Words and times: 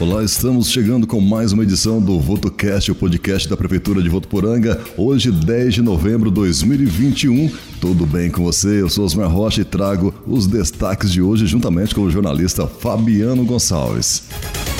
Olá, 0.00 0.22
estamos 0.22 0.70
chegando 0.70 1.08
com 1.08 1.20
mais 1.20 1.50
uma 1.50 1.64
edição 1.64 2.00
do 2.00 2.20
VotoCast, 2.20 2.92
o 2.92 2.94
podcast 2.94 3.48
da 3.48 3.56
Prefeitura 3.56 4.00
de 4.00 4.08
Votuporanga. 4.08 4.80
Hoje, 4.96 5.32
10 5.32 5.74
de 5.74 5.82
novembro 5.82 6.30
de 6.30 6.36
2021. 6.36 7.50
Tudo 7.80 8.06
bem 8.06 8.30
com 8.30 8.44
você? 8.44 8.80
Eu 8.80 8.88
sou 8.88 9.04
Osmar 9.04 9.28
Rocha 9.28 9.62
e 9.62 9.64
trago 9.64 10.14
os 10.24 10.46
destaques 10.46 11.10
de 11.10 11.20
hoje 11.20 11.48
juntamente 11.48 11.96
com 11.96 12.02
o 12.02 12.10
jornalista 12.10 12.68
Fabiano 12.68 13.44
Gonçalves. 13.44 14.27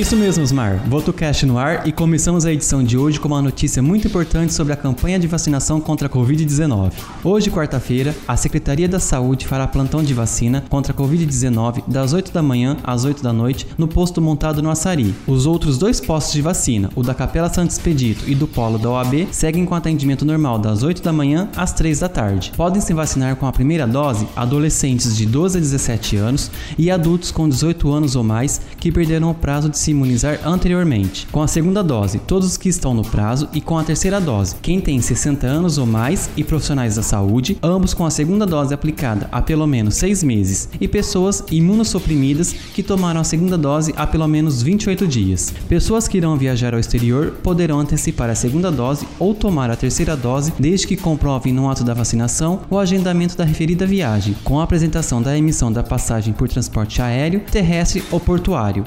Isso 0.00 0.16
mesmo, 0.16 0.42
Osmar. 0.42 0.82
VotoCast 0.88 1.44
no 1.44 1.58
ar 1.58 1.86
e 1.86 1.92
começamos 1.92 2.46
a 2.46 2.52
edição 2.52 2.82
de 2.82 2.96
hoje 2.96 3.20
com 3.20 3.28
uma 3.28 3.42
notícia 3.42 3.82
muito 3.82 4.08
importante 4.08 4.54
sobre 4.54 4.72
a 4.72 4.76
campanha 4.76 5.18
de 5.18 5.26
vacinação 5.26 5.78
contra 5.78 6.06
a 6.06 6.10
Covid-19. 6.10 6.92
Hoje, 7.22 7.50
quarta-feira, 7.50 8.16
a 8.26 8.34
Secretaria 8.34 8.88
da 8.88 8.98
Saúde 8.98 9.46
fará 9.46 9.66
plantão 9.66 10.02
de 10.02 10.14
vacina 10.14 10.64
contra 10.70 10.94
a 10.94 10.96
Covid-19 10.96 11.82
das 11.86 12.14
8 12.14 12.32
da 12.32 12.42
manhã 12.42 12.78
às 12.82 13.04
8 13.04 13.22
da 13.22 13.30
noite 13.30 13.66
no 13.76 13.86
posto 13.86 14.22
montado 14.22 14.62
no 14.62 14.70
Açari. 14.70 15.14
Os 15.26 15.44
outros 15.44 15.76
dois 15.76 16.00
postos 16.00 16.32
de 16.32 16.40
vacina, 16.40 16.88
o 16.96 17.02
da 17.02 17.12
Capela 17.12 17.52
Santo 17.52 17.72
Expedito 17.72 18.24
e 18.26 18.34
do 18.34 18.48
Polo 18.48 18.78
da 18.78 18.88
OAB, 18.88 19.28
seguem 19.30 19.66
com 19.66 19.74
atendimento 19.74 20.24
normal 20.24 20.58
das 20.58 20.82
8 20.82 21.02
da 21.02 21.12
manhã 21.12 21.50
às 21.54 21.74
3 21.74 21.98
da 21.98 22.08
tarde. 22.08 22.52
Podem 22.56 22.80
se 22.80 22.94
vacinar 22.94 23.36
com 23.36 23.46
a 23.46 23.52
primeira 23.52 23.86
dose 23.86 24.26
adolescentes 24.34 25.14
de 25.14 25.26
12 25.26 25.58
a 25.58 25.60
17 25.60 26.16
anos 26.16 26.50
e 26.78 26.90
adultos 26.90 27.30
com 27.30 27.46
18 27.46 27.92
anos 27.92 28.16
ou 28.16 28.24
mais 28.24 28.62
que 28.78 28.90
perderam 28.90 29.30
o 29.30 29.34
prazo 29.34 29.68
de 29.68 29.76
se 29.76 29.89
imunizar 29.90 30.40
anteriormente. 30.44 31.26
Com 31.30 31.42
a 31.42 31.48
segunda 31.48 31.82
dose, 31.82 32.18
todos 32.18 32.48
os 32.48 32.56
que 32.56 32.68
estão 32.68 32.94
no 32.94 33.02
prazo 33.02 33.48
e 33.52 33.60
com 33.60 33.78
a 33.78 33.84
terceira 33.84 34.20
dose, 34.20 34.56
quem 34.62 34.80
tem 34.80 35.00
60 35.00 35.46
anos 35.46 35.78
ou 35.78 35.86
mais 35.86 36.30
e 36.36 36.44
profissionais 36.44 36.96
da 36.96 37.02
saúde, 37.02 37.58
ambos 37.62 37.94
com 37.94 38.06
a 38.06 38.10
segunda 38.10 38.46
dose 38.46 38.72
aplicada 38.72 39.28
há 39.32 39.42
pelo 39.42 39.66
menos 39.66 39.96
6 39.96 40.22
meses, 40.22 40.68
e 40.80 40.88
pessoas 40.88 41.44
imunossuprimidas 41.50 42.52
que 42.52 42.82
tomaram 42.82 43.20
a 43.20 43.24
segunda 43.24 43.56
dose 43.56 43.94
há 43.96 44.06
pelo 44.06 44.26
menos 44.26 44.62
28 44.62 45.06
dias. 45.06 45.52
Pessoas 45.68 46.08
que 46.08 46.18
irão 46.18 46.36
viajar 46.36 46.74
ao 46.74 46.80
exterior 46.80 47.32
poderão 47.42 47.80
antecipar 47.80 48.30
a 48.30 48.34
segunda 48.34 48.70
dose 48.70 49.06
ou 49.18 49.34
tomar 49.34 49.70
a 49.70 49.76
terceira 49.76 50.16
dose 50.16 50.52
desde 50.58 50.86
que 50.86 50.96
comprovem 50.96 51.52
no 51.52 51.68
ato 51.68 51.84
da 51.84 51.94
vacinação 51.94 52.60
o 52.70 52.78
agendamento 52.78 53.36
da 53.36 53.44
referida 53.44 53.86
viagem, 53.86 54.36
com 54.44 54.60
a 54.60 54.64
apresentação 54.64 55.22
da 55.22 55.36
emissão 55.36 55.72
da 55.72 55.82
passagem 55.82 56.32
por 56.32 56.48
transporte 56.48 57.02
aéreo, 57.02 57.40
terrestre 57.50 58.02
ou 58.10 58.20
portuário. 58.20 58.84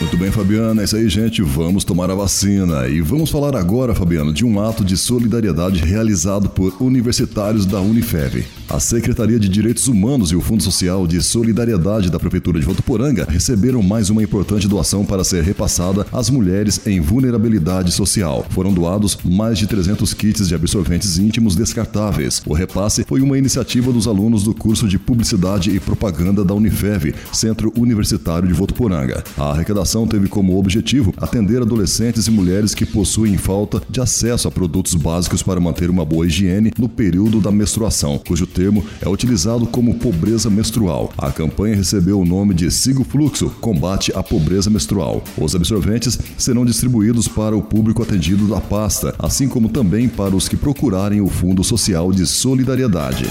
Muito 0.00 0.16
bem, 0.16 0.30
Fabiana, 0.30 0.80
é 0.80 0.84
isso 0.84 0.94
aí, 0.94 1.08
gente. 1.08 1.42
Vamos 1.42 1.82
tomar 1.82 2.08
a 2.08 2.14
vacina. 2.14 2.86
E 2.86 3.00
vamos 3.00 3.30
falar 3.30 3.56
agora, 3.56 3.96
Fabiana, 3.96 4.32
de 4.32 4.44
um 4.44 4.60
ato 4.60 4.84
de 4.84 4.96
solidariedade 4.96 5.84
realizado 5.84 6.48
por 6.48 6.72
universitários 6.80 7.66
da 7.66 7.80
Unifev. 7.80 8.46
A 8.68 8.78
Secretaria 8.78 9.40
de 9.40 9.48
Direitos 9.48 9.88
Humanos 9.88 10.30
e 10.30 10.36
o 10.36 10.40
Fundo 10.40 10.62
Social 10.62 11.04
de 11.04 11.20
Solidariedade 11.20 12.10
da 12.10 12.18
Prefeitura 12.18 12.60
de 12.60 12.66
Votuporanga 12.66 13.26
receberam 13.28 13.82
mais 13.82 14.08
uma 14.08 14.22
importante 14.22 14.68
doação 14.68 15.04
para 15.04 15.24
ser 15.24 15.42
repassada 15.42 16.06
às 16.12 16.30
mulheres 16.30 16.86
em 16.86 17.00
vulnerabilidade 17.00 17.90
social. 17.90 18.46
Foram 18.50 18.72
doados 18.72 19.18
mais 19.24 19.58
de 19.58 19.66
300 19.66 20.14
kits 20.14 20.46
de 20.46 20.54
absorventes 20.54 21.18
íntimos 21.18 21.56
descartáveis. 21.56 22.40
O 22.46 22.54
repasse 22.54 23.04
foi 23.04 23.20
uma 23.20 23.36
iniciativa 23.36 23.90
dos 23.90 24.06
alunos 24.06 24.44
do 24.44 24.54
curso 24.54 24.86
de 24.86 24.98
Publicidade 24.98 25.74
e 25.74 25.80
Propaganda 25.80 26.44
da 26.44 26.54
Unifev, 26.54 27.14
Centro 27.32 27.72
Universitário 27.76 28.46
de 28.46 28.54
Votuporanga. 28.54 29.24
A 29.36 29.50
arrecadação 29.50 29.87
teve 30.06 30.28
como 30.28 30.58
objetivo 30.58 31.14
atender 31.16 31.62
adolescentes 31.62 32.26
e 32.26 32.30
mulheres 32.30 32.74
que 32.74 32.84
possuem 32.84 33.38
falta 33.38 33.80
de 33.88 34.00
acesso 34.00 34.46
a 34.46 34.50
produtos 34.50 34.94
básicos 34.94 35.42
para 35.42 35.58
manter 35.58 35.88
uma 35.88 36.04
boa 36.04 36.26
higiene 36.26 36.72
no 36.78 36.88
período 36.88 37.40
da 37.40 37.50
menstruação, 37.50 38.18
cujo 38.18 38.46
termo 38.46 38.84
é 39.00 39.08
utilizado 39.08 39.66
como 39.66 39.94
pobreza 39.94 40.50
menstrual. 40.50 41.10
A 41.16 41.32
campanha 41.32 41.74
recebeu 41.74 42.20
o 42.20 42.24
nome 42.24 42.52
de 42.52 42.70
Siga 42.70 43.00
o 43.00 43.04
Fluxo 43.04 43.48
Combate 43.60 44.12
à 44.14 44.22
Pobreza 44.22 44.68
Menstrual. 44.68 45.22
Os 45.38 45.54
absorventes 45.54 46.18
serão 46.36 46.66
distribuídos 46.66 47.26
para 47.26 47.56
o 47.56 47.62
público 47.62 48.02
atendido 48.02 48.46
da 48.46 48.60
pasta, 48.60 49.14
assim 49.18 49.48
como 49.48 49.70
também 49.70 50.06
para 50.06 50.36
os 50.36 50.48
que 50.48 50.56
procurarem 50.56 51.22
o 51.22 51.28
Fundo 51.28 51.64
Social 51.64 52.12
de 52.12 52.26
Solidariedade. 52.26 53.24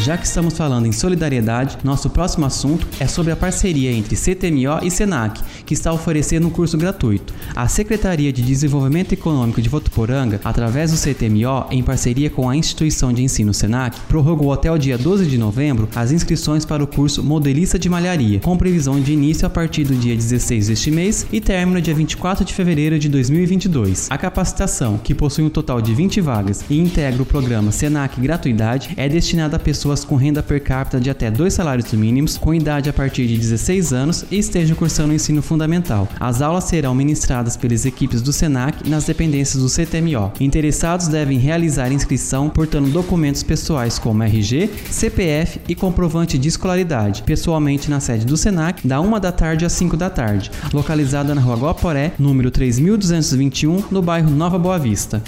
Já 0.00 0.18
que 0.18 0.26
estamos 0.26 0.56
falando 0.56 0.86
em 0.86 0.92
solidariedade, 0.92 1.78
nosso 1.84 2.10
próximo 2.10 2.44
assunto 2.44 2.86
é 2.98 3.06
sobre 3.06 3.32
a 3.32 3.36
parceria 3.36 3.92
entre 3.92 4.16
CTMO 4.16 4.80
e 4.82 4.90
SENAC, 4.90 5.40
que 5.64 5.74
está 5.74 5.92
oferecendo 5.92 6.46
um 6.46 6.50
curso 6.50 6.76
gratuito. 6.76 7.32
A 7.54 7.68
Secretaria 7.68 8.32
de 8.32 8.42
Desenvolvimento 8.42 9.12
Econômico 9.12 9.60
de 9.60 9.68
Votuporanga, 9.68 10.40
através 10.44 10.92
do 10.92 10.98
CTMO, 10.98 11.66
em 11.70 11.82
parceria 11.82 12.30
com 12.30 12.48
a 12.48 12.56
instituição 12.56 13.12
de 13.12 13.22
ensino 13.22 13.54
SENAC, 13.54 13.98
prorrogou 14.08 14.52
até 14.52 14.70
o 14.70 14.78
dia 14.78 14.98
12 14.98 15.26
de 15.26 15.38
novembro 15.38 15.88
as 15.94 16.12
inscrições 16.12 16.64
para 16.64 16.82
o 16.82 16.86
curso 16.86 17.22
Modelista 17.22 17.78
de 17.78 17.88
Malharia, 17.88 18.40
com 18.40 18.56
previsão 18.56 19.00
de 19.00 19.12
início 19.12 19.46
a 19.46 19.50
partir 19.50 19.84
do 19.84 19.94
dia 19.94 20.14
16 20.14 20.68
deste 20.68 20.90
mês 20.90 21.26
e 21.32 21.40
término 21.40 21.80
dia 21.80 21.94
24 21.94 22.44
de 22.44 22.52
fevereiro 22.52 22.98
de 22.98 23.08
2022. 23.08 24.08
A 24.10 24.18
capacitação, 24.18 24.98
que 24.98 25.14
possui 25.14 25.44
um 25.44 25.50
total 25.50 25.80
de 25.80 25.94
20 25.94 26.20
vagas 26.20 26.64
e 26.68 26.78
integra 26.78 27.22
o 27.22 27.26
programa 27.26 27.72
SENAC 27.72 28.20
Gratuidade, 28.20 28.94
é 28.96 29.08
destinada 29.08 29.56
a 29.56 29.60
pessoas 29.60 30.04
com 30.04 30.16
renda 30.16 30.42
per 30.42 30.62
capita 30.62 31.00
de 31.00 31.10
até 31.10 31.30
dois 31.30 31.54
salários 31.54 31.92
mínimos, 31.92 32.36
com 32.36 32.54
idade 32.54 32.88
a 32.88 32.92
partir 32.92 33.26
de 33.26 33.36
16 33.36 33.92
anos 33.92 34.24
e 34.30 34.38
estejam 34.38 34.76
cursando 34.76 35.12
o 35.12 35.14
ensino 35.14 35.42
fundamental. 35.42 35.53
As 36.18 36.42
aulas 36.42 36.64
serão 36.64 36.94
ministradas 36.94 37.56
pelas 37.56 37.86
equipes 37.86 38.22
do 38.22 38.32
SENAC 38.32 38.88
nas 38.88 39.04
dependências 39.04 39.62
do 39.62 39.68
CTMO. 39.68 40.32
Interessados 40.40 41.08
devem 41.08 41.38
realizar 41.38 41.92
inscrição 41.92 42.48
portando 42.48 42.90
documentos 42.90 43.42
pessoais 43.42 43.98
como 43.98 44.22
RG, 44.22 44.70
CPF 44.90 45.60
e 45.68 45.74
comprovante 45.74 46.38
de 46.38 46.48
escolaridade, 46.48 47.22
pessoalmente 47.22 47.90
na 47.90 48.00
sede 48.00 48.26
do 48.26 48.36
SENAC, 48.36 48.86
da 48.86 49.00
1 49.00 49.20
da 49.20 49.32
tarde 49.32 49.64
às 49.64 49.72
5 49.72 49.96
da 49.96 50.10
tarde, 50.10 50.50
localizada 50.72 51.34
na 51.34 51.40
rua 51.40 51.56
Guaporé, 51.56 52.12
número 52.18 52.50
3221, 52.50 53.84
no 53.90 54.02
bairro 54.02 54.30
Nova 54.30 54.58
Boa 54.58 54.78
Vista. 54.78 55.22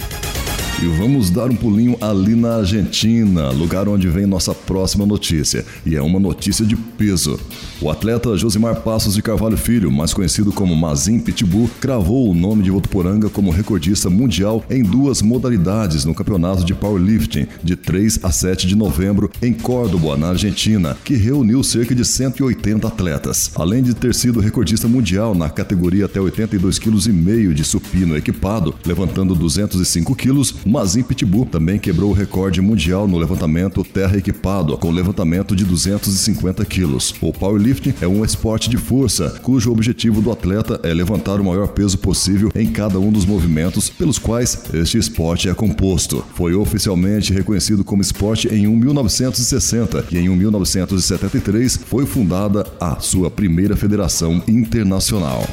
E 0.79 0.85
vamos 0.85 1.31
dar 1.31 1.49
um 1.49 1.55
pulinho 1.55 1.97
ali 1.99 2.35
na 2.35 2.57
Argentina, 2.57 3.49
lugar 3.49 3.89
onde 3.89 4.07
vem 4.07 4.27
nossa 4.27 4.53
próxima 4.53 5.07
notícia. 5.07 5.65
E 5.83 5.95
é 5.95 6.01
uma 6.03 6.19
notícia 6.19 6.63
de 6.63 6.75
peso. 6.75 7.39
O 7.81 7.89
atleta 7.89 8.37
Josimar 8.37 8.81
Passos 8.81 9.15
de 9.15 9.23
Carvalho 9.23 9.57
Filho, 9.57 9.91
mais 9.91 10.13
conhecido 10.13 10.51
como 10.51 10.75
Mazin 10.75 11.19
Pitbull, 11.19 11.67
cravou 11.81 12.29
o 12.29 12.33
nome 12.33 12.61
de 12.61 12.69
Votuporanga 12.69 13.27
como 13.27 13.49
recordista 13.49 14.07
mundial 14.07 14.63
em 14.69 14.83
duas 14.83 15.19
modalidades 15.19 16.05
no 16.05 16.13
campeonato 16.13 16.63
de 16.63 16.75
powerlifting 16.75 17.47
de 17.63 17.75
3 17.75 18.19
a 18.21 18.31
7 18.31 18.67
de 18.67 18.75
novembro 18.75 19.31
em 19.41 19.53
Córdoba, 19.53 20.15
na 20.15 20.29
Argentina, 20.29 20.95
que 21.03 21.15
reuniu 21.15 21.63
cerca 21.63 21.95
de 21.95 22.05
180 22.05 22.87
atletas. 22.87 23.49
Além 23.55 23.81
de 23.81 23.95
ter 23.95 24.13
sido 24.13 24.39
recordista 24.39 24.87
mundial 24.87 25.33
na 25.33 25.49
categoria 25.49 26.05
até 26.05 26.19
82,5 26.19 26.79
kg 26.79 27.53
de 27.55 27.63
supino 27.63 28.15
equipado, 28.15 28.75
levantando 28.85 29.33
205 29.33 30.15
kg, 30.15 30.66
Mazin 30.67 31.03
Pitbull 31.03 31.45
também 31.45 31.79
quebrou 31.79 32.11
o 32.11 32.13
recorde 32.13 32.61
mundial 32.61 33.07
no 33.07 33.17
levantamento 33.17 33.83
terra 33.83 34.17
equipado, 34.17 34.77
com 34.77 34.91
levantamento 34.91 35.55
de 35.55 35.63
250 35.63 36.65
quilos. 36.65 37.13
O 37.21 37.31
powerlifting 37.31 37.93
é 38.01 38.07
um 38.07 38.23
esporte 38.23 38.69
de 38.69 38.77
força, 38.77 39.39
cujo 39.41 39.71
objetivo 39.71 40.21
do 40.21 40.31
atleta 40.31 40.79
é 40.83 40.93
levantar 40.93 41.39
o 41.39 41.45
maior 41.45 41.69
peso 41.69 41.97
possível 41.97 42.51
em 42.55 42.71
cada 42.71 42.99
um 42.99 43.11
dos 43.11 43.25
movimentos 43.25 43.89
pelos 43.89 44.17
quais 44.17 44.63
este 44.73 44.97
esporte 44.97 45.49
é 45.49 45.53
composto. 45.53 46.23
Foi 46.35 46.53
oficialmente 46.53 47.33
reconhecido 47.33 47.83
como 47.83 48.01
esporte 48.01 48.47
em 48.47 48.67
1960 48.67 50.05
e 50.11 50.17
em 50.17 50.29
1973 50.29 51.77
foi 51.85 52.05
fundada 52.05 52.65
a 52.79 52.99
sua 52.99 53.29
primeira 53.29 53.75
federação 53.75 54.43
internacional. 54.47 55.45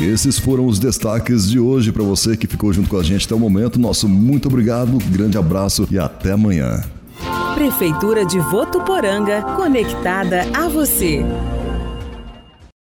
Esses 0.00 0.38
foram 0.38 0.66
os 0.66 0.78
destaques 0.78 1.48
de 1.48 1.58
hoje 1.60 1.92
para 1.92 2.02
você 2.02 2.36
que 2.36 2.46
ficou 2.46 2.72
junto 2.72 2.88
com 2.88 2.98
a 2.98 3.02
gente 3.02 3.26
até 3.26 3.34
o 3.34 3.38
momento. 3.38 3.78
Nosso 3.78 4.08
muito 4.08 4.48
obrigado, 4.48 4.98
grande 5.10 5.38
abraço 5.38 5.86
e 5.90 5.98
até 5.98 6.32
amanhã. 6.32 6.82
Prefeitura 7.54 8.24
de 8.24 8.38
Votuporanga, 8.38 9.42
conectada 9.56 10.46
a 10.54 10.68
você. 10.68 11.24